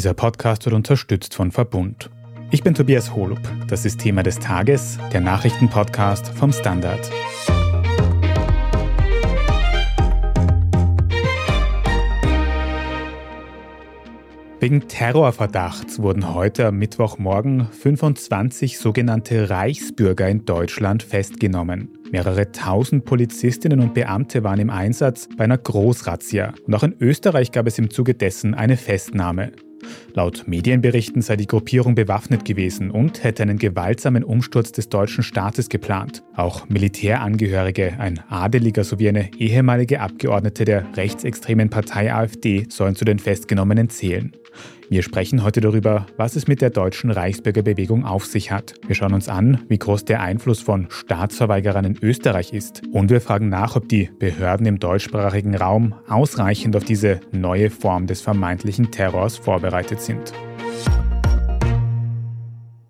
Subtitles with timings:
[0.00, 2.08] Dieser Podcast wird unterstützt von Verbund.
[2.50, 3.38] Ich bin Tobias Holub.
[3.68, 7.10] Das ist Thema des Tages, der Nachrichtenpodcast vom Standard.
[14.58, 21.90] Wegen Terrorverdachts wurden heute am Mittwochmorgen 25 sogenannte Reichsbürger in Deutschland festgenommen.
[22.10, 26.54] Mehrere tausend Polizistinnen und Beamte waren im Einsatz bei einer Großrazzia.
[26.66, 29.52] Und auch in Österreich gab es im Zuge dessen eine Festnahme.
[30.14, 35.68] Laut Medienberichten sei die Gruppierung bewaffnet gewesen und hätte einen gewaltsamen Umsturz des deutschen Staates
[35.68, 36.22] geplant.
[36.34, 43.18] Auch Militärangehörige, ein Adeliger sowie eine ehemalige Abgeordnete der rechtsextremen Partei AfD sollen zu den
[43.18, 44.32] Festgenommenen zählen.
[44.92, 48.74] Wir sprechen heute darüber, was es mit der deutschen Reichsbürgerbewegung auf sich hat.
[48.88, 52.82] Wir schauen uns an, wie groß der Einfluss von Staatsverweigerern in Österreich ist.
[52.90, 58.08] Und wir fragen nach, ob die Behörden im deutschsprachigen Raum ausreichend auf diese neue Form
[58.08, 60.32] des vermeintlichen Terrors vorbereitet sind.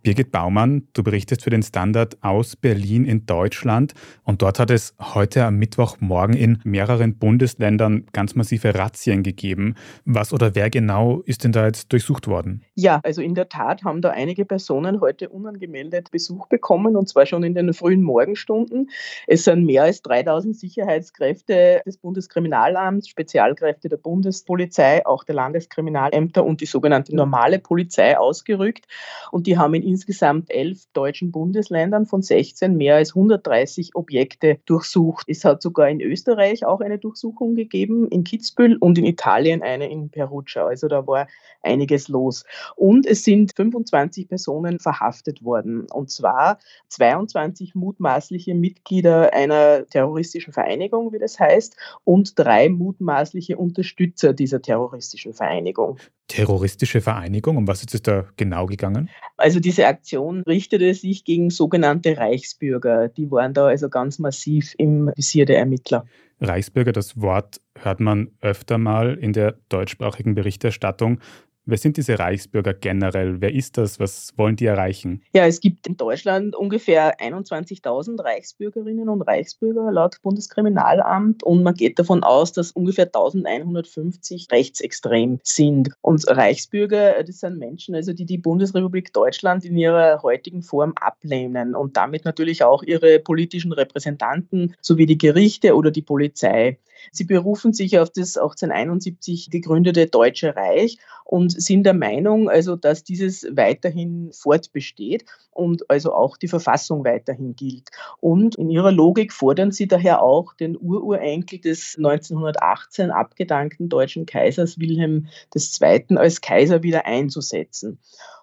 [0.03, 3.93] Birgit Baumann, du berichtest für den Standard aus Berlin in Deutschland
[4.25, 9.75] und dort hat es heute am Mittwochmorgen in mehreren Bundesländern ganz massive Razzien gegeben.
[10.07, 12.63] Was oder wer genau ist denn da jetzt durchsucht worden?
[12.77, 17.27] Ja, also in der Tat haben da einige Personen heute unangemeldet Besuch bekommen und zwar
[17.27, 18.89] schon in den frühen Morgenstunden.
[19.27, 26.63] Es sind mehr als 3000 Sicherheitskräfte des Bundeskriminalamts, Spezialkräfte der Bundespolizei, auch der Landeskriminalämter und
[26.63, 28.87] die sogenannte normale Polizei ausgerückt
[29.31, 35.27] und die haben in insgesamt elf deutschen Bundesländern von 16 mehr als 130 Objekte durchsucht.
[35.29, 39.91] Es hat sogar in Österreich auch eine Durchsuchung gegeben, in Kitzbühel und in Italien eine
[39.91, 40.67] in Perugia.
[40.67, 41.27] Also da war
[41.63, 42.45] einiges los.
[42.77, 45.87] Und es sind 25 Personen verhaftet worden.
[45.93, 54.33] Und zwar 22 mutmaßliche Mitglieder einer terroristischen Vereinigung, wie das heißt, und drei mutmaßliche Unterstützer
[54.33, 55.99] dieser terroristischen Vereinigung.
[56.29, 59.11] Terroristische Vereinigung, um was ist es da genau gegangen?
[59.37, 63.09] Also diese Aktion richtete sich gegen sogenannte Reichsbürger.
[63.09, 66.05] Die waren da also ganz massiv im Visier der Ermittler.
[66.41, 71.21] Reichsbürger, das Wort hört man öfter mal in der deutschsprachigen Berichterstattung.
[71.67, 73.41] Wer sind diese Reichsbürger generell?
[73.41, 74.01] Wer ist das?
[74.01, 75.23] Was wollen die erreichen?
[75.35, 81.99] Ja, es gibt in Deutschland ungefähr 21.000 Reichsbürgerinnen und Reichsbürger laut Bundeskriminalamt und man geht
[81.99, 85.91] davon aus, dass ungefähr 1150 rechtsextrem sind.
[86.01, 91.75] Und Reichsbürger, das sind Menschen, also die die Bundesrepublik Deutschland in ihrer heutigen Form ablehnen
[91.75, 96.79] und damit natürlich auch ihre politischen Repräsentanten sowie die Gerichte oder die Polizei.
[97.13, 103.05] Sie berufen sich auf das 1871 gegründete Deutsche Reich und sind der Meinung, also, dass
[103.05, 107.91] dieses weiterhin fortbesteht und also auch die Verfassung weiterhin gilt.
[108.19, 114.79] Und in ihrer Logik fordern sie daher auch den Ururenkel des 1918 abgedankten deutschen Kaisers
[114.79, 116.17] Wilhelm II.
[116.17, 117.99] als Kaiser wieder einzusetzen.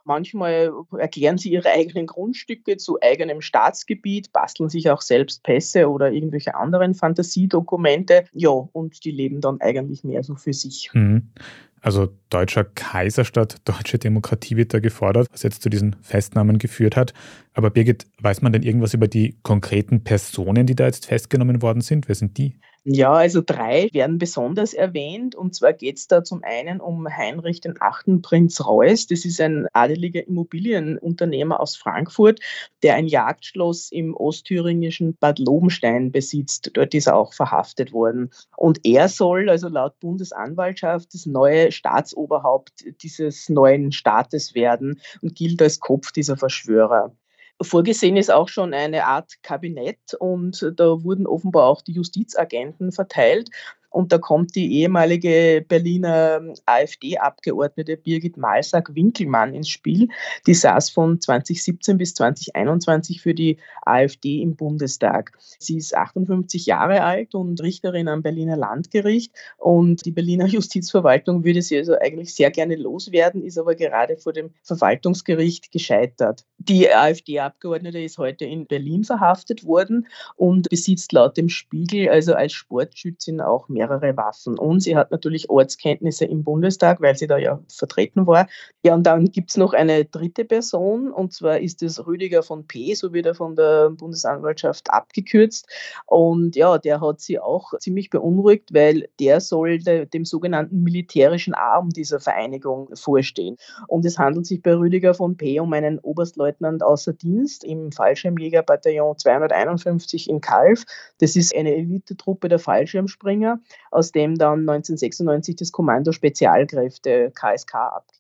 [0.08, 6.14] Manchmal erklären sie ihre eigenen Grundstücke zu eigenem Staatsgebiet, basteln sich auch selbst Pässe oder
[6.14, 8.24] irgendwelche anderen Fantasiedokumente.
[8.32, 10.90] Ja, und die leben dann eigentlich mehr so für sich.
[10.94, 11.34] Mhm.
[11.82, 17.14] Also deutscher Kaiserstaat, deutsche Demokratie wird da gefordert, was jetzt zu diesen Festnahmen geführt hat.
[17.54, 21.82] Aber Birgit, weiß man denn irgendwas über die konkreten Personen, die da jetzt festgenommen worden
[21.82, 22.08] sind?
[22.08, 22.56] Wer sind die?
[22.90, 25.36] Ja, also drei werden besonders erwähnt.
[25.36, 29.08] Und zwar geht es da zum einen um Heinrich den Achten Prinz Reuß.
[29.08, 32.40] Das ist ein adeliger Immobilienunternehmer aus Frankfurt,
[32.84, 36.72] der ein Jagdschloss im ostthüringischen Bad Lobenstein besitzt.
[36.76, 38.32] Dort ist er auch verhaftet worden.
[38.56, 45.62] Und er soll also laut Bundesanwaltschaft das neue Staatsoberhaupt dieses neuen Staates werden und gilt
[45.62, 47.14] als Kopf dieser Verschwörer.
[47.62, 53.50] Vorgesehen ist auch schon eine Art Kabinett und da wurden offenbar auch die Justizagenten verteilt.
[53.90, 60.10] Und da kommt die ehemalige Berliner AfD-Abgeordnete Birgit Malsack-Winkelmann ins Spiel.
[60.46, 65.32] Die saß von 2017 bis 2021 für die AfD im Bundestag.
[65.60, 69.34] Sie ist 58 Jahre alt und Richterin am Berliner Landgericht.
[69.58, 74.34] Und die Berliner Justizverwaltung würde sie also eigentlich sehr gerne loswerden, ist aber gerade vor
[74.34, 76.46] dem Verwaltungsgericht gescheitert.
[76.58, 82.54] Die AfD-Abgeordnete ist heute in Berlin verhaftet worden und besitzt laut dem Spiegel also als
[82.54, 84.58] Sportschützin auch mehr mehrere Waffen.
[84.58, 88.48] Und sie hat natürlich Ortskenntnisse im Bundestag, weil sie da ja vertreten war.
[88.84, 92.68] Ja, und dann gibt es noch eine dritte Person, und zwar ist es Rüdiger von
[92.68, 95.68] P., so wird er von der Bundesanwaltschaft abgekürzt.
[96.06, 101.54] Und ja, der hat sie auch ziemlich beunruhigt, weil der soll de, dem sogenannten militärischen
[101.54, 103.58] Arm dieser Vereinigung vorstehen.
[103.88, 105.60] Und es handelt sich bei Rüdiger von P.
[105.60, 110.84] um einen Oberstleutnant außer Dienst im Fallschirmjägerbataillon 251 in Kalf.
[111.20, 113.60] Das ist eine Elitetruppe der Fallschirmspringer.
[113.92, 117.76] Aus dem dann 1996 das Kommando Spezialkräfte KSK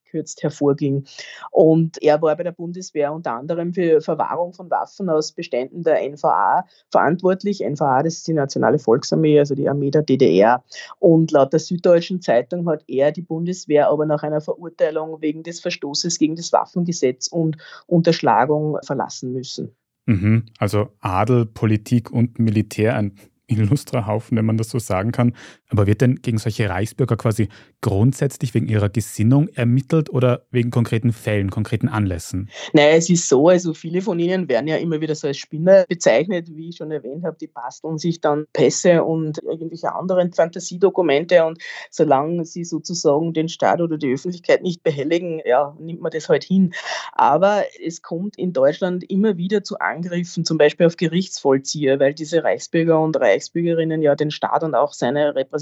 [0.08, 1.06] abgekürzt hervorging.
[1.52, 6.08] Und er war bei der Bundeswehr unter anderem für Verwahrung von Waffen aus Beständen der
[6.10, 7.62] NVA verantwortlich.
[7.62, 10.64] NVA, das ist die Nationale Volksarmee, also die Armee der DDR.
[11.00, 15.60] Und laut der Süddeutschen Zeitung hat er die Bundeswehr aber nach einer Verurteilung wegen des
[15.60, 19.76] Verstoßes gegen das Waffengesetz und Unterschlagung verlassen müssen.
[20.06, 20.46] Mhm.
[20.58, 23.18] Also Adel, Politik und Militär, ein
[23.48, 25.34] illustrer Haufen, wenn man das so sagen kann.
[25.69, 27.50] Aber wird denn gegen solche Reichsbürger quasi
[27.81, 32.50] grundsätzlich wegen ihrer Gesinnung ermittelt oder wegen konkreten Fällen, konkreten Anlässen?
[32.74, 35.86] Naja, es ist so, also viele von ihnen werden ja immer wieder so als Spinner
[35.88, 41.46] bezeichnet, wie ich schon erwähnt habe, die basteln sich dann Pässe und irgendwelche anderen Fantasiedokumente
[41.46, 46.30] und solange sie sozusagen den Staat oder die Öffentlichkeit nicht behelligen, ja, nimmt man das
[46.30, 46.74] halt hin.
[47.13, 52.44] Aber es kommt in Deutschland immer wieder zu Angriffen, zum Beispiel auf Gerichtsvollzieher, weil diese
[52.44, 55.56] Reichsbürger und Reichsbürger Reichsbürgerinnen ja den Staat und auch seine Repräsentanten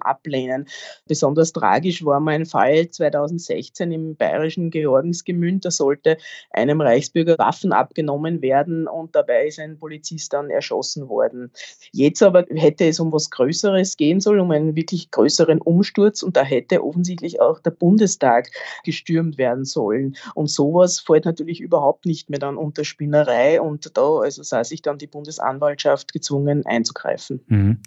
[0.00, 0.66] ablehnen.
[1.06, 5.64] Besonders tragisch war mein Fall 2016 im bayerischen Georgensgemünd.
[5.64, 6.16] Da sollte
[6.50, 11.50] einem Reichsbürger Waffen abgenommen werden und dabei ist ein Polizist dann erschossen worden.
[11.92, 16.36] Jetzt aber hätte es um was Größeres gehen sollen, um einen wirklich größeren Umsturz und
[16.36, 18.50] da hätte offensichtlich auch der Bundestag
[18.84, 20.16] gestürmt werden sollen.
[20.34, 24.82] Und sowas fällt natürlich überhaupt nicht mehr dann unter Spinnerei und da also sah sich
[24.82, 27.40] dann die Bundesanwaltschaft gezwungen einzugreifen.
[27.46, 27.78] Mhm.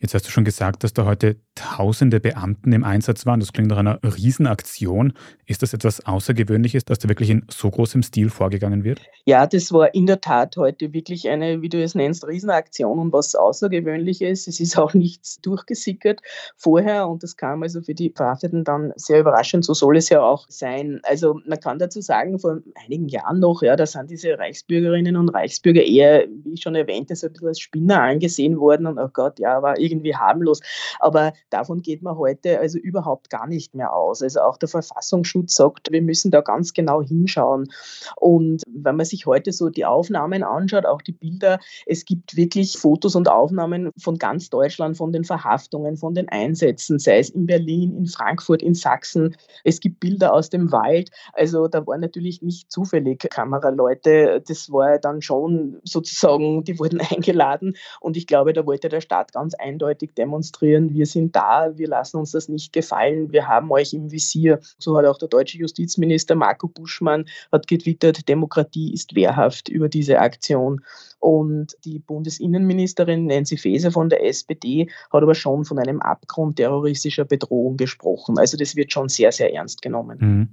[0.00, 3.40] Jetzt hast du schon gesagt, dass da heute tausende Beamten im Einsatz waren.
[3.40, 5.12] Das klingt nach einer Riesenaktion.
[5.44, 9.00] Ist das etwas Außergewöhnliches, dass da wirklich in so großem Stil vorgegangen wird?
[9.24, 13.12] Ja, das war in der Tat heute wirklich eine, wie du es nennst, Riesenaktion und
[13.12, 14.46] was Außergewöhnliches.
[14.46, 16.20] Es ist auch nichts durchgesickert
[16.56, 19.64] vorher und das kam also für die Verhafteten dann sehr überraschend.
[19.64, 21.00] So soll es ja auch sein.
[21.02, 25.30] Also man kann dazu sagen, vor einigen Jahren noch, ja, da sind diese Reichsbürgerinnen und
[25.30, 29.08] Reichsbürger eher, wie ich schon erwähnte, so ein bisschen als Spinner angesehen worden und oh
[29.12, 30.60] Gott, ja, war irgendwie harmlos.
[31.00, 34.22] Aber davon geht man heute also überhaupt gar nicht mehr aus.
[34.22, 37.68] Also auch der Verfassungsschutz sagt, wir müssen da ganz genau hinschauen.
[38.16, 42.76] Und wenn man sich heute so die Aufnahmen anschaut, auch die Bilder, es gibt wirklich
[42.78, 47.46] Fotos und Aufnahmen von ganz Deutschland, von den Verhaftungen, von den Einsätzen, sei es in
[47.46, 49.36] Berlin, in Frankfurt, in Sachsen.
[49.64, 51.10] Es gibt Bilder aus dem Wald.
[51.32, 54.42] Also da waren natürlich nicht zufällig Kameraleute.
[54.46, 57.76] Das war dann schon sozusagen, die wurden eingeladen.
[58.00, 62.16] Und ich glaube, da wollte der Staat ganz eindeutig demonstrieren, wir sind da, wir lassen
[62.18, 64.58] uns das nicht gefallen, wir haben euch im Visier.
[64.78, 70.18] So hat auch der deutsche Justizminister Marco Buschmann hat getwittert, Demokratie ist wehrhaft über diese
[70.18, 70.82] Aktion.
[71.20, 77.24] Und die Bundesinnenministerin Nancy Faeser von der SPD hat aber schon von einem Abgrund terroristischer
[77.24, 78.38] Bedrohung gesprochen.
[78.38, 80.18] Also das wird schon sehr, sehr ernst genommen.
[80.20, 80.48] Mhm.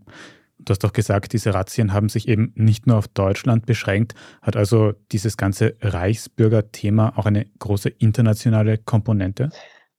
[0.57, 4.13] Du hast doch gesagt, diese Razzien haben sich eben nicht nur auf Deutschland beschränkt.
[4.41, 9.49] Hat also dieses ganze Reichsbürger-Thema auch eine große internationale Komponente?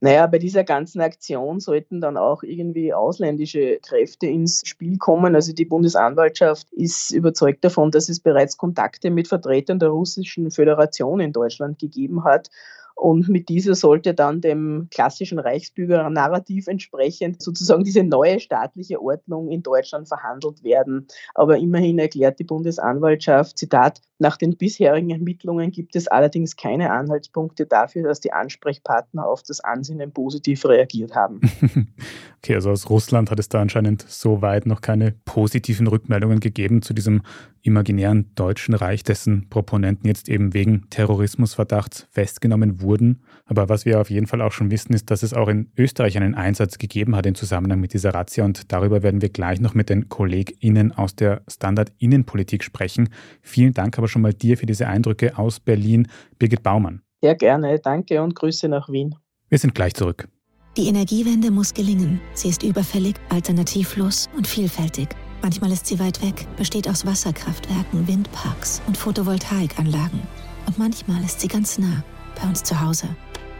[0.00, 5.34] Naja, bei dieser ganzen Aktion sollten dann auch irgendwie ausländische Kräfte ins Spiel kommen.
[5.34, 11.20] Also die Bundesanwaltschaft ist überzeugt davon, dass es bereits Kontakte mit Vertretern der Russischen Föderation
[11.20, 12.50] in Deutschland gegeben hat.
[12.96, 19.62] Und mit dieser sollte dann dem klassischen Reichsbürger-Narrativ entsprechend sozusagen diese neue staatliche Ordnung in
[19.62, 21.06] Deutschland verhandelt werden.
[21.34, 27.66] Aber immerhin erklärt die Bundesanwaltschaft, Zitat, nach den bisherigen Ermittlungen gibt es allerdings keine Anhaltspunkte
[27.66, 31.42] dafür, dass die Ansprechpartner auf das Ansinnen positiv reagiert haben.
[32.46, 36.80] Okay, also aus Russland hat es da anscheinend so weit noch keine positiven Rückmeldungen gegeben
[36.80, 37.22] zu diesem
[37.62, 43.24] imaginären Deutschen Reich, dessen Proponenten jetzt eben wegen Terrorismusverdachts festgenommen wurden.
[43.46, 46.16] Aber was wir auf jeden Fall auch schon wissen, ist, dass es auch in Österreich
[46.16, 49.74] einen Einsatz gegeben hat im Zusammenhang mit dieser Razzia und darüber werden wir gleich noch
[49.74, 53.08] mit den KollegInnen aus der Standard-Innenpolitik sprechen.
[53.42, 56.06] Vielen Dank aber schon mal dir für diese Eindrücke aus Berlin,
[56.38, 57.02] Birgit Baumann.
[57.20, 59.16] Sehr gerne, danke und Grüße nach Wien.
[59.48, 60.28] Wir sind gleich zurück.
[60.76, 62.20] Die Energiewende muss gelingen.
[62.34, 65.08] Sie ist überfällig, alternativlos und vielfältig.
[65.40, 70.20] Manchmal ist sie weit weg, besteht aus Wasserkraftwerken, Windparks und Photovoltaikanlagen.
[70.66, 72.04] Und manchmal ist sie ganz nah,
[72.38, 73.08] bei uns zu Hause.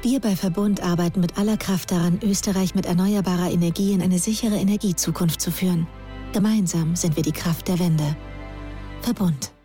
[0.02, 4.56] Wir bei Verbund arbeiten mit aller Kraft daran, Österreich mit erneuerbarer Energie in eine sichere
[4.56, 5.87] Energiezukunft zu führen.
[6.35, 8.14] Gemeinsam sind wir die Kraft der Wende.
[9.00, 9.56] Verbund.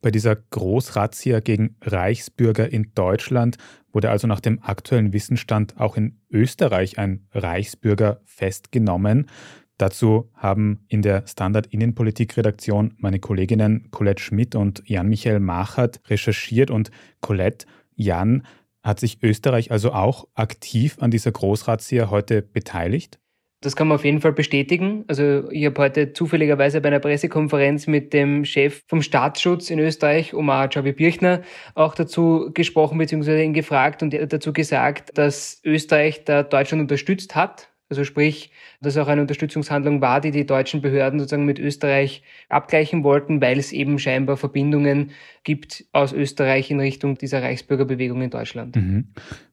[0.00, 3.56] Bei dieser Großrazzia gegen Reichsbürger in Deutschland
[3.92, 9.28] wurde also nach dem aktuellen Wissensstand auch in Österreich ein Reichsbürger festgenommen.
[9.76, 16.90] Dazu haben in der Standard-Innenpolitik-Redaktion meine Kolleginnen Colette Schmidt und Jan-Michael Machert recherchiert und
[17.20, 18.44] Colette, Jan,
[18.82, 23.18] hat sich Österreich also auch aktiv an dieser Großrazzia heute beteiligt?
[23.60, 25.04] Das kann man auf jeden Fall bestätigen.
[25.08, 30.32] Also ich habe heute zufälligerweise bei einer Pressekonferenz mit dem Chef vom Staatsschutz in Österreich,
[30.32, 31.42] Omar Javi Birchner,
[31.74, 33.42] auch dazu gesprochen bzw.
[33.42, 38.50] ihn gefragt und er hat dazu gesagt, dass Österreich da Deutschland unterstützt hat also sprich,
[38.82, 43.58] dass auch eine Unterstützungshandlung war, die die deutschen Behörden sozusagen mit Österreich abgleichen wollten, weil
[43.58, 45.12] es eben scheinbar Verbindungen
[45.42, 48.76] gibt aus Österreich in Richtung dieser Reichsbürgerbewegung in Deutschland.
[48.76, 49.08] Mhm.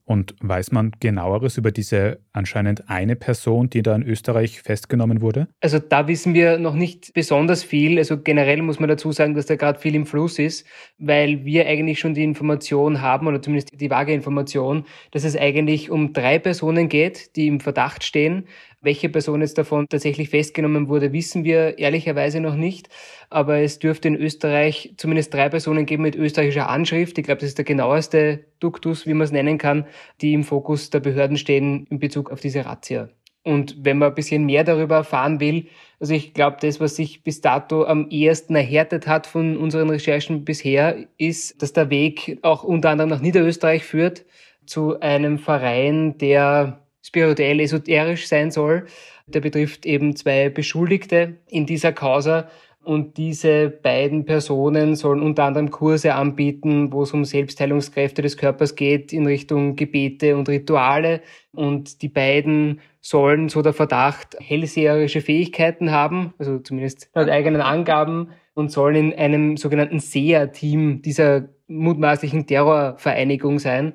[0.07, 5.47] Und weiß man genaueres über diese anscheinend eine Person, die da in Österreich festgenommen wurde?
[5.61, 7.97] Also da wissen wir noch nicht besonders viel.
[7.97, 10.67] Also generell muss man dazu sagen, dass da gerade viel im Fluss ist,
[10.99, 15.89] weil wir eigentlich schon die Information haben, oder zumindest die vage Information, dass es eigentlich
[15.89, 18.45] um drei Personen geht, die im Verdacht stehen.
[18.85, 22.87] Welche Person jetzt davon tatsächlich festgenommen wurde, wissen wir ehrlicherweise noch nicht.
[23.31, 27.17] Aber es dürfte in Österreich zumindest drei Personen geben mit österreichischer Anschrift.
[27.17, 29.87] Ich glaube, das ist der genaueste Duktus, wie man es nennen kann,
[30.21, 33.09] die im Fokus der Behörden stehen in Bezug auf diese Razzia.
[33.41, 35.65] Und wenn man ein bisschen mehr darüber erfahren will,
[35.99, 40.45] also ich glaube, das, was sich bis dato am ehesten erhärtet hat von unseren Recherchen
[40.45, 44.25] bisher, ist, dass der Weg auch unter anderem nach Niederösterreich führt
[44.67, 46.84] zu einem Verein, der
[47.15, 48.85] spirituell esoterisch sein soll.
[49.25, 52.49] Der betrifft eben zwei Beschuldigte in dieser Causa.
[52.83, 58.75] Und diese beiden Personen sollen unter anderem Kurse anbieten, wo es um Selbstheilungskräfte des Körpers
[58.75, 61.21] geht in Richtung Gebete und Rituale.
[61.51, 68.29] Und die beiden sollen, so der Verdacht, hellseherische Fähigkeiten haben, also zumindest laut eigenen Angaben,
[68.53, 73.93] und sollen in einem sogenannten Seher-Team dieser mutmaßlichen Terrorvereinigung sein.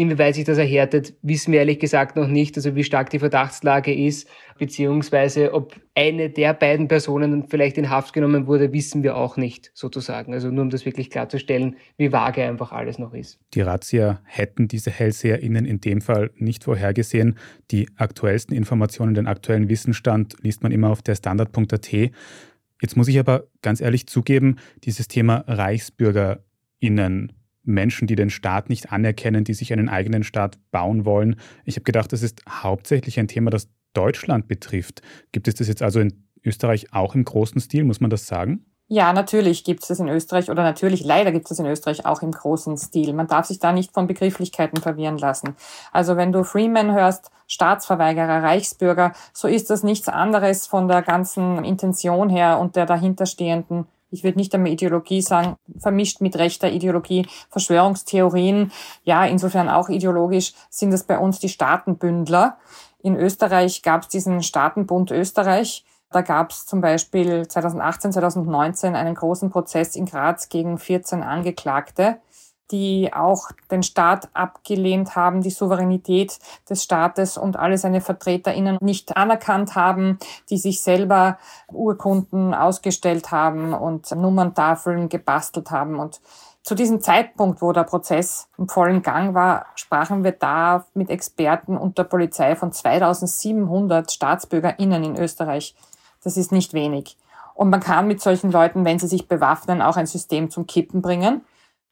[0.00, 3.92] Inwieweit sich das erhärtet, wissen wir ehrlich gesagt noch nicht, also wie stark die Verdachtslage
[3.92, 4.26] ist,
[4.58, 9.70] beziehungsweise ob eine der beiden Personen vielleicht in Haft genommen wurde, wissen wir auch nicht,
[9.74, 10.32] sozusagen.
[10.32, 13.40] Also nur um das wirklich klarzustellen, wie vage einfach alles noch ist.
[13.52, 17.36] Die Razzia hätten diese HellseherInnen in dem Fall nicht vorhergesehen.
[17.70, 21.92] Die aktuellsten Informationen, den aktuellen Wissensstand liest man immer auf der Standard.at.
[21.92, 28.92] Jetzt muss ich aber ganz ehrlich zugeben, dieses Thema ReichsbürgerInnen Menschen, die den Staat nicht
[28.92, 31.36] anerkennen, die sich einen eigenen Staat bauen wollen.
[31.64, 35.02] Ich habe gedacht, das ist hauptsächlich ein Thema, das Deutschland betrifft.
[35.32, 38.64] Gibt es das jetzt also in Österreich auch im großen Stil, muss man das sagen?
[38.92, 42.06] Ja, natürlich gibt es das in Österreich oder natürlich leider gibt es das in Österreich
[42.06, 43.12] auch im großen Stil.
[43.12, 45.54] Man darf sich da nicht von Begrifflichkeiten verwirren lassen.
[45.92, 51.64] Also wenn du Freeman hörst, Staatsverweigerer, Reichsbürger, so ist das nichts anderes von der ganzen
[51.64, 57.26] Intention her und der dahinterstehenden ich würde nicht einmal Ideologie sagen, vermischt mit rechter Ideologie,
[57.50, 58.72] Verschwörungstheorien,
[59.04, 62.58] ja, insofern auch ideologisch sind es bei uns die Staatenbündler.
[63.02, 65.84] In Österreich gab es diesen Staatenbund Österreich.
[66.10, 72.18] Da gab es zum Beispiel 2018, 2019 einen großen Prozess in Graz gegen 14 Angeklagte
[72.70, 79.16] die auch den Staat abgelehnt haben, die Souveränität des Staates und alle seine VertreterInnen nicht
[79.16, 81.38] anerkannt haben, die sich selber
[81.72, 85.98] Urkunden ausgestellt haben und Nummerntafeln gebastelt haben.
[85.98, 86.20] Und
[86.62, 91.76] zu diesem Zeitpunkt, wo der Prozess im vollen Gang war, sprachen wir da mit Experten
[91.76, 95.74] und der Polizei von 2700 StaatsbürgerInnen in Österreich.
[96.22, 97.16] Das ist nicht wenig.
[97.54, 101.02] Und man kann mit solchen Leuten, wenn sie sich bewaffnen, auch ein System zum Kippen
[101.02, 101.42] bringen.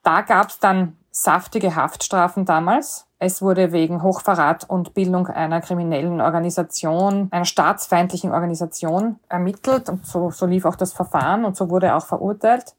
[0.02, 3.06] Da gab es dann saftige Haftstrafen damals.
[3.18, 10.30] Es wurde wegen Hochverrat und Bildung einer kriminellen Organisation, einer staatsfeindlichen Organisation ermittelt und so,
[10.30, 12.74] so lief auch das Verfahren und so wurde auch verurteilt.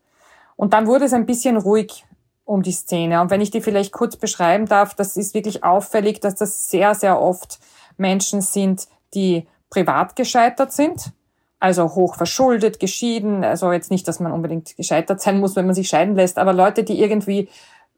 [0.55, 2.05] Und dann wurde es ein bisschen ruhig
[2.45, 3.21] um die Szene.
[3.21, 6.95] Und wenn ich die vielleicht kurz beschreiben darf, das ist wirklich auffällig, dass das sehr,
[6.95, 7.59] sehr oft
[7.97, 11.11] Menschen sind, die privat gescheitert sind,
[11.59, 15.75] also hoch verschuldet, geschieden, also jetzt nicht, dass man unbedingt gescheitert sein muss, wenn man
[15.75, 17.49] sich scheiden lässt, aber Leute, die irgendwie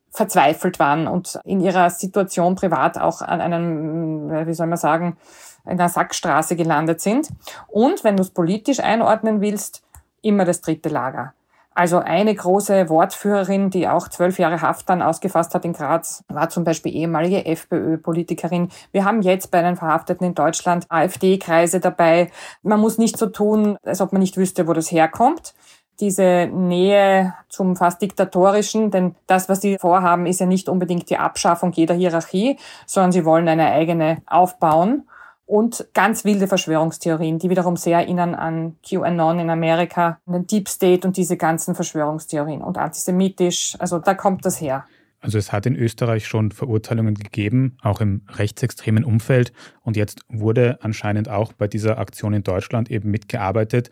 [0.09, 5.17] verzweifelt waren und in ihrer Situation privat auch an einem, wie soll man sagen,
[5.65, 7.29] in einer Sackstraße gelandet sind.
[7.67, 9.83] Und wenn du es politisch einordnen willst,
[10.21, 11.33] immer das dritte Lager.
[11.73, 16.49] Also eine große Wortführerin, die auch zwölf Jahre Haft dann ausgefasst hat in Graz, war
[16.49, 18.69] zum Beispiel ehemalige FPÖ-Politikerin.
[18.91, 22.29] Wir haben jetzt bei den Verhafteten in Deutschland AfD-Kreise dabei.
[22.61, 25.53] Man muss nicht so tun, als ob man nicht wüsste, wo das herkommt
[26.01, 31.17] diese Nähe zum fast diktatorischen, denn das, was sie vorhaben, ist ja nicht unbedingt die
[31.17, 35.03] Abschaffung jeder Hierarchie, sondern sie wollen eine eigene aufbauen
[35.51, 41.05] und ganz wilde Verschwörungstheorien, die wiederum sehr erinnern an QAnon in Amerika, den Deep State
[41.05, 43.75] und diese ganzen Verschwörungstheorien und antisemitisch.
[43.77, 44.85] Also da kommt das her.
[45.19, 49.51] Also es hat in Österreich schon Verurteilungen gegeben, auch im rechtsextremen Umfeld.
[49.81, 53.89] Und jetzt wurde anscheinend auch bei dieser Aktion in Deutschland eben mitgearbeitet.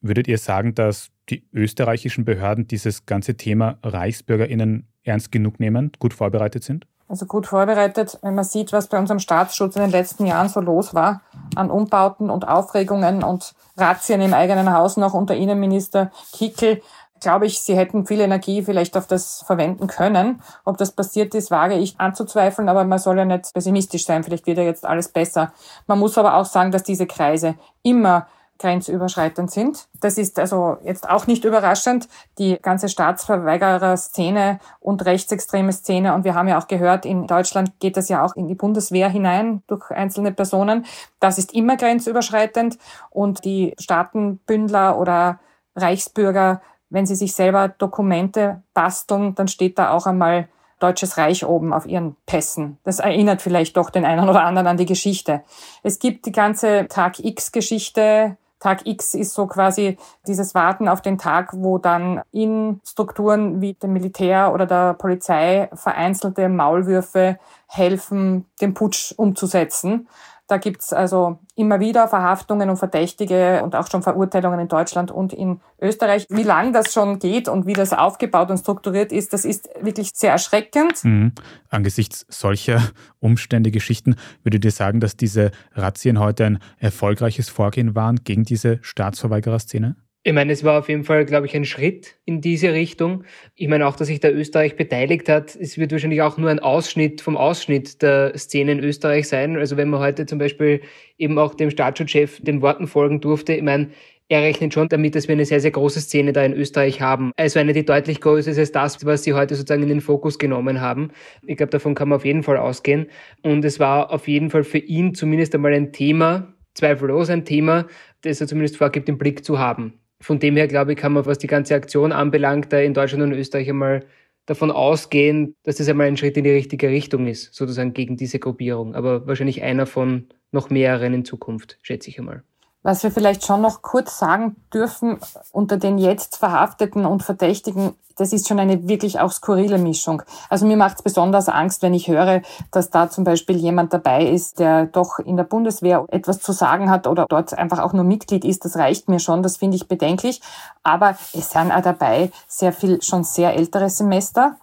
[0.00, 6.14] Würdet ihr sagen, dass die österreichischen Behörden dieses ganze Thema Reichsbürgerinnen ernst genug nehmen, gut
[6.14, 6.86] vorbereitet sind?
[7.10, 10.60] Also gut vorbereitet, wenn man sieht, was bei unserem Staatsschutz in den letzten Jahren so
[10.60, 11.22] los war.
[11.56, 16.80] an Umbauten und Aufregungen und Razzien im eigenen Haus noch unter Innenminister Kickel
[17.20, 20.42] glaube ich, sie hätten viel Energie vielleicht auf das verwenden können.
[20.64, 24.24] Ob das passiert ist, wage ich anzuzweifeln, aber man soll ja nicht pessimistisch sein.
[24.24, 25.52] Vielleicht wird ja jetzt alles besser.
[25.86, 28.26] Man muss aber auch sagen, dass diese Kreise immer
[28.60, 29.88] grenzüberschreitend sind.
[30.00, 32.08] Das ist also jetzt auch nicht überraschend.
[32.38, 36.14] Die ganze Staatsverweigerer-Szene und rechtsextreme Szene.
[36.14, 39.08] Und wir haben ja auch gehört, in Deutschland geht das ja auch in die Bundeswehr
[39.08, 40.86] hinein durch einzelne Personen.
[41.18, 42.78] Das ist immer grenzüberschreitend.
[43.10, 45.40] Und die Staatenbündler oder
[45.74, 50.48] Reichsbürger wenn sie sich selber Dokumente basteln, dann steht da auch einmal
[50.80, 52.78] Deutsches Reich oben auf ihren Pässen.
[52.84, 55.42] Das erinnert vielleicht doch den einen oder anderen an die Geschichte.
[55.82, 58.38] Es gibt die ganze Tag X-Geschichte.
[58.60, 63.72] Tag X ist so quasi dieses Warten auf den Tag, wo dann in Strukturen wie
[63.74, 70.08] dem Militär oder der Polizei vereinzelte Maulwürfe helfen, den Putsch umzusetzen.
[70.50, 75.32] Da gibt's also immer wieder Verhaftungen und Verdächtige und auch schon Verurteilungen in Deutschland und
[75.32, 76.26] in Österreich.
[76.28, 80.10] Wie lang das schon geht und wie das aufgebaut und strukturiert ist, das ist wirklich
[80.12, 81.04] sehr erschreckend.
[81.04, 81.32] Mhm.
[81.68, 82.82] Angesichts solcher
[83.20, 88.80] Umstände, Geschichten, würdet ihr sagen, dass diese Razzien heute ein erfolgreiches Vorgehen waren gegen diese
[88.82, 89.94] Staatsverweigerer-Szene?
[90.22, 93.24] Ich meine, es war auf jeden Fall, glaube ich, ein Schritt in diese Richtung.
[93.54, 95.56] Ich meine auch, dass sich der Österreich beteiligt hat.
[95.56, 99.56] Es wird wahrscheinlich auch nur ein Ausschnitt vom Ausschnitt der Szene in Österreich sein.
[99.56, 100.82] Also wenn man heute zum Beispiel
[101.16, 103.92] eben auch dem Staatsschutzchef den Worten folgen durfte, ich meine,
[104.28, 107.32] er rechnet schon damit, dass wir eine sehr, sehr große Szene da in Österreich haben.
[107.36, 110.38] Also eine, die deutlich größer ist als das, was sie heute sozusagen in den Fokus
[110.38, 111.12] genommen haben.
[111.46, 113.06] Ich glaube, davon kann man auf jeden Fall ausgehen.
[113.42, 117.86] Und es war auf jeden Fall für ihn zumindest einmal ein Thema, zweifellos ein Thema,
[118.20, 121.26] das er zumindest vorgibt, im Blick zu haben von dem her, glaube ich, kann man,
[121.26, 124.04] was die ganze Aktion anbelangt, da in Deutschland und Österreich einmal
[124.46, 128.38] davon ausgehen, dass das einmal ein Schritt in die richtige Richtung ist, sozusagen gegen diese
[128.38, 128.94] Gruppierung.
[128.94, 132.42] Aber wahrscheinlich einer von noch mehreren in Zukunft, schätze ich einmal.
[132.82, 135.18] Was wir vielleicht schon noch kurz sagen dürfen,
[135.52, 140.22] unter den jetzt Verhafteten und Verdächtigen, das ist schon eine wirklich auch skurrile Mischung.
[140.48, 144.26] Also mir macht es besonders Angst, wenn ich höre, dass da zum Beispiel jemand dabei
[144.26, 148.04] ist, der doch in der Bundeswehr etwas zu sagen hat oder dort einfach auch nur
[148.04, 148.64] Mitglied ist.
[148.64, 150.40] Das reicht mir schon, das finde ich bedenklich.
[150.82, 154.56] Aber es sind auch dabei sehr viel schon sehr ältere Semester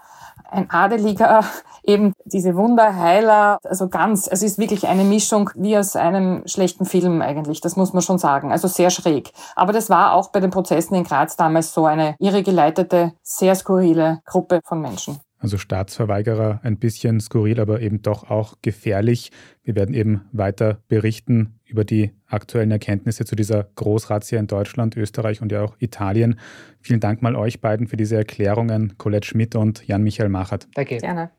[0.50, 1.44] ein Adeliger,
[1.84, 7.22] eben diese Wunderheiler, also ganz, es ist wirklich eine Mischung wie aus einem schlechten Film
[7.22, 9.32] eigentlich, das muss man schon sagen, also sehr schräg.
[9.56, 14.22] Aber das war auch bei den Prozessen in Graz damals so eine irregeleitete, sehr skurrile
[14.26, 15.20] Gruppe von Menschen.
[15.40, 19.32] Also Staatsverweigerer ein bisschen skurril, aber eben doch auch gefährlich.
[19.64, 25.42] Wir werden eben weiter berichten über die aktuellen Erkenntnisse zu dieser Großrazzia in Deutschland, Österreich
[25.42, 26.40] und ja auch Italien.
[26.82, 30.68] Vielen Dank mal euch beiden für diese Erklärungen, Colette Schmidt und Jan-Michael Machert.
[30.74, 30.98] Danke.
[30.98, 31.30] Gerne.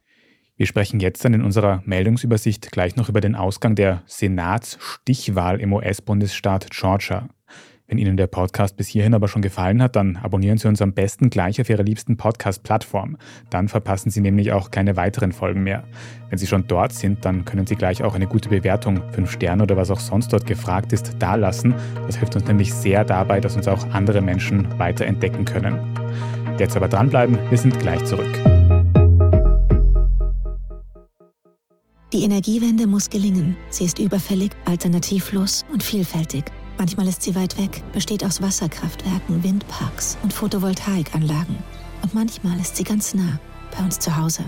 [0.56, 5.72] Wir sprechen jetzt dann in unserer Meldungsübersicht gleich noch über den Ausgang der Senatsstichwahl im
[5.72, 7.28] US-Bundesstaat Georgia.
[7.90, 10.92] Wenn Ihnen der Podcast bis hierhin aber schon gefallen hat, dann abonnieren Sie uns am
[10.92, 13.16] besten gleich auf Ihrer liebsten Podcast-Plattform.
[13.48, 15.84] Dann verpassen Sie nämlich auch keine weiteren Folgen mehr.
[16.28, 19.62] Wenn Sie schon dort sind, dann können Sie gleich auch eine gute Bewertung, 5 Sterne
[19.62, 21.74] oder was auch sonst dort gefragt ist, dalassen.
[22.06, 25.78] Das hilft uns nämlich sehr dabei, dass uns auch andere Menschen weiter entdecken können.
[26.58, 28.38] Jetzt aber dranbleiben, wir sind gleich zurück.
[32.12, 33.56] Die Energiewende muss gelingen.
[33.70, 36.44] Sie ist überfällig, alternativlos und vielfältig.
[36.78, 41.56] Manchmal ist sie weit weg, besteht aus Wasserkraftwerken, Windparks und Photovoltaikanlagen.
[42.02, 43.40] Und manchmal ist sie ganz nah,
[43.76, 44.44] bei uns zu Hause.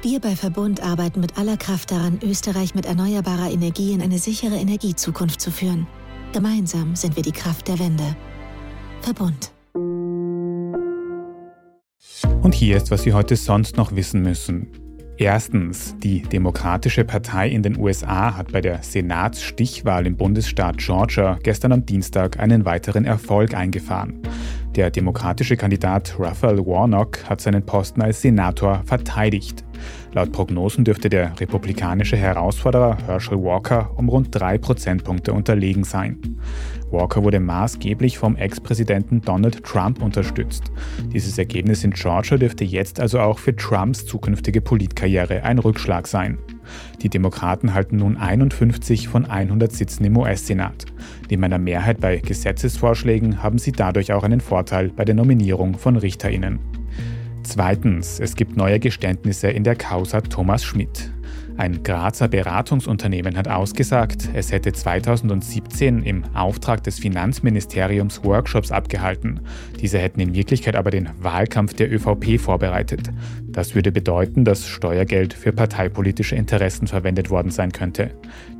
[0.00, 4.56] Wir bei Verbund arbeiten mit aller Kraft daran, Österreich mit erneuerbarer Energie in eine sichere
[4.56, 5.88] Energiezukunft zu führen.
[6.32, 8.16] Gemeinsam sind wir die Kraft der Wende.
[9.00, 9.52] Verbund.
[12.42, 14.68] Und hier ist, was Sie heute sonst noch wissen müssen.
[15.18, 21.72] Erstens, die Demokratische Partei in den USA hat bei der Senatsstichwahl im Bundesstaat Georgia gestern
[21.72, 24.20] am Dienstag einen weiteren Erfolg eingefahren.
[24.74, 29.64] Der demokratische Kandidat Raphael Warnock hat seinen Posten als Senator verteidigt.
[30.12, 36.18] Laut Prognosen dürfte der republikanische Herausforderer Herschel Walker um rund drei Prozentpunkte unterlegen sein.
[36.90, 40.64] Walker wurde maßgeblich vom Ex-Präsidenten Donald Trump unterstützt.
[41.12, 46.38] Dieses Ergebnis in Georgia dürfte jetzt also auch für Trumps zukünftige Politkarriere ein Rückschlag sein.
[47.02, 50.86] Die Demokraten halten nun 51 von 100 Sitzen im US-Senat.
[51.30, 55.96] Neben einer Mehrheit bei Gesetzesvorschlägen haben sie dadurch auch einen Vorteil bei der Nominierung von
[55.96, 56.81] Richterinnen.
[57.44, 61.12] Zweitens, es gibt neue Geständnisse in der Causa Thomas Schmidt.
[61.56, 69.40] Ein Grazer Beratungsunternehmen hat ausgesagt, es hätte 2017 im Auftrag des Finanzministeriums Workshops abgehalten.
[69.80, 73.10] Diese hätten in Wirklichkeit aber den Wahlkampf der ÖVP vorbereitet.
[73.52, 78.10] Das würde bedeuten, dass Steuergeld für parteipolitische Interessen verwendet worden sein könnte.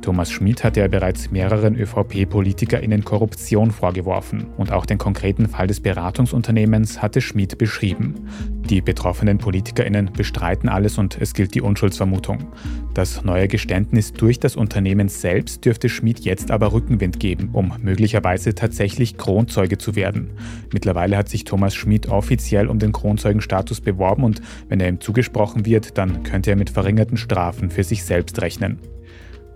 [0.03, 5.79] Thomas Schmid hatte ja bereits mehreren ÖVP-PolitikerInnen Korruption vorgeworfen und auch den konkreten Fall des
[5.79, 8.27] Beratungsunternehmens hatte Schmid beschrieben.
[8.69, 12.49] Die betroffenen PolitikerInnen bestreiten alles und es gilt die Unschuldsvermutung.
[12.93, 18.53] Das neue Geständnis durch das Unternehmen selbst dürfte Schmid jetzt aber Rückenwind geben, um möglicherweise
[18.53, 20.31] tatsächlich Kronzeuge zu werden.
[20.71, 25.65] Mittlerweile hat sich Thomas Schmid offiziell um den Kronzeugenstatus beworben und wenn er ihm zugesprochen
[25.65, 28.79] wird, dann könnte er mit verringerten Strafen für sich selbst rechnen.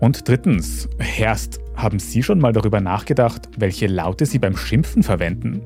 [0.00, 5.62] Und drittens, Herst, haben Sie schon mal darüber nachgedacht, welche Laute Sie beim Schimpfen verwenden?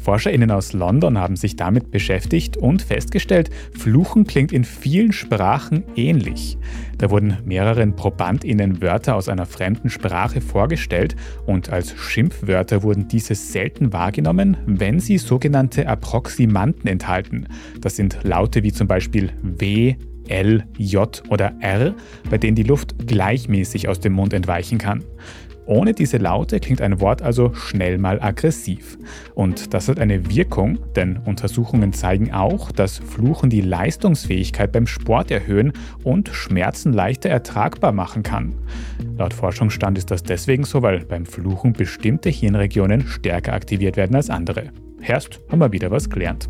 [0.00, 6.58] ForscherInnen aus London haben sich damit beschäftigt und festgestellt, Fluchen klingt in vielen Sprachen ähnlich.
[6.98, 13.34] Da wurden mehreren ProbandInnen Wörter aus einer fremden Sprache vorgestellt und als Schimpfwörter wurden diese
[13.34, 17.46] selten wahrgenommen, wenn sie sogenannte Approximanten enthalten.
[17.80, 19.96] Das sind Laute wie zum Beispiel W,
[20.30, 21.94] L, J oder R,
[22.30, 25.02] bei denen die Luft gleichmäßig aus dem Mund entweichen kann.
[25.70, 28.98] Ohne diese Laute klingt ein Wort also schnell mal aggressiv.
[29.36, 35.30] Und das hat eine Wirkung, denn Untersuchungen zeigen auch, dass Fluchen die Leistungsfähigkeit beim Sport
[35.30, 38.56] erhöhen und Schmerzen leichter ertragbar machen kann.
[39.16, 44.28] Laut Forschungsstand ist das deswegen so, weil beim Fluchen bestimmte Hirnregionen stärker aktiviert werden als
[44.28, 44.72] andere.
[45.00, 46.48] Herst, haben wir wieder was gelernt.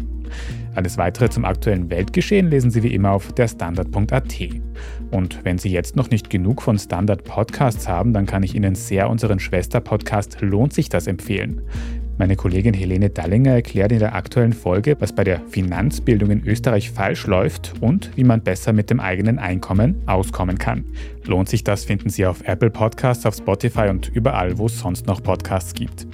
[0.75, 4.35] Alles weitere zum aktuellen Weltgeschehen lesen Sie wie immer auf derstandard.at.
[5.11, 8.75] Und wenn Sie jetzt noch nicht genug von Standard Podcasts haben, dann kann ich Ihnen
[8.75, 11.63] sehr unseren Schwester-Podcast Lohnt sich das empfehlen.
[12.21, 16.91] Meine Kollegin Helene Dallinger erklärt in der aktuellen Folge, was bei der Finanzbildung in Österreich
[16.91, 20.85] falsch läuft und wie man besser mit dem eigenen Einkommen auskommen kann.
[21.25, 25.07] Lohnt sich das, finden Sie auf Apple Podcasts, auf Spotify und überall, wo es sonst
[25.07, 26.07] noch Podcasts gibt.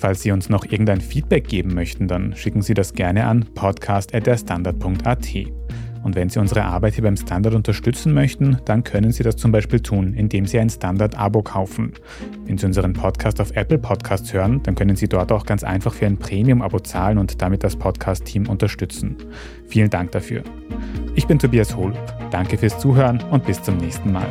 [0.00, 5.28] Falls Sie uns noch irgendein Feedback geben möchten, dann schicken Sie das gerne an podcast.derstandard.at.
[6.02, 9.52] Und wenn Sie unsere Arbeit hier beim Standard unterstützen möchten, dann können Sie das zum
[9.52, 11.92] Beispiel tun, indem Sie ein Standard-Abo kaufen.
[12.46, 15.92] Wenn Sie unseren Podcast auf Apple Podcasts hören, dann können Sie dort auch ganz einfach
[15.92, 19.18] für ein Premium-Abo zahlen und damit das Podcast-Team unterstützen.
[19.66, 20.42] Vielen Dank dafür.
[21.14, 21.98] Ich bin Tobias Holub.
[22.30, 24.28] Danke fürs Zuhören und bis zum nächsten Mal.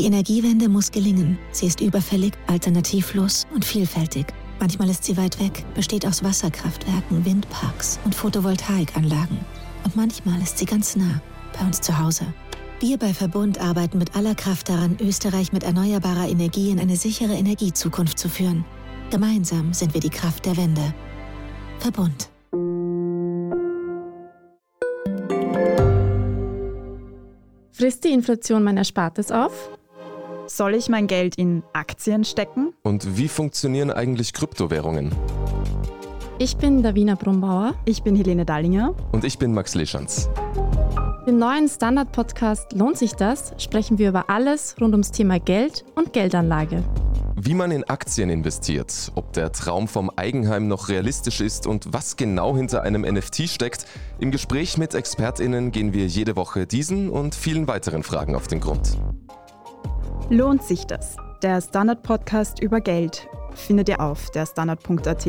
[0.00, 1.38] Die Energiewende muss gelingen.
[1.52, 4.24] Sie ist überfällig, alternativlos und vielfältig.
[4.58, 9.36] Manchmal ist sie weit weg, besteht aus Wasserkraftwerken, Windparks und Photovoltaikanlagen.
[9.84, 11.20] Und manchmal ist sie ganz nah,
[11.52, 12.24] bei uns zu Hause.
[12.80, 17.34] Wir bei Verbund arbeiten mit aller Kraft daran, Österreich mit erneuerbarer Energie in eine sichere
[17.34, 18.64] Energiezukunft zu führen.
[19.10, 20.94] Gemeinsam sind wir die Kraft der Wende.
[21.78, 22.30] Verbund.
[27.70, 29.70] Frisst die Inflation mein Erspartes auf?
[30.52, 32.74] Soll ich mein Geld in Aktien stecken?
[32.82, 35.12] Und wie funktionieren eigentlich Kryptowährungen?
[36.40, 37.74] Ich bin Davina Brumbauer.
[37.84, 38.96] Ich bin Helene Dallinger.
[39.12, 40.28] Und ich bin Max Leschanz.
[41.28, 43.54] Im neuen Standard-Podcast Lohnt sich das?
[43.58, 46.82] sprechen wir über alles rund ums Thema Geld und Geldanlage.
[47.36, 52.16] Wie man in Aktien investiert, ob der Traum vom Eigenheim noch realistisch ist und was
[52.16, 53.86] genau hinter einem NFT steckt.
[54.18, 58.58] Im Gespräch mit ExpertInnen gehen wir jede Woche diesen und vielen weiteren Fragen auf den
[58.58, 58.98] Grund.
[60.32, 61.16] Lohnt sich das?
[61.42, 65.26] Der Standard-Podcast über Geld findet ihr auf der Standard.at,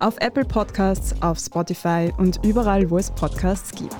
[0.00, 3.96] auf Apple Podcasts, auf Spotify und überall, wo es Podcasts gibt.